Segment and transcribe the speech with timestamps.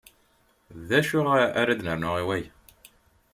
[0.87, 1.19] D acu
[1.61, 2.51] ara ad nernu i waya?